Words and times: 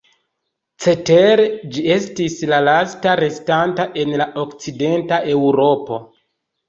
Cetere 0.85 1.43
ĝi 1.75 1.83
estis 1.97 2.37
la 2.53 2.61
lasta 2.69 3.15
restanta 3.21 3.87
en 4.05 4.17
la 4.23 4.31
Okcidenta 4.45 5.21
Eŭropo. 5.35 6.01